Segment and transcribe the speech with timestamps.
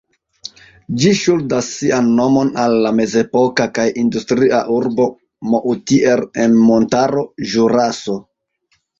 [1.01, 5.05] Ĝi ŝuldas sian nomon al la mezepoka kaj industria urbo
[5.51, 8.17] Moutier en montaro Ĵuraso.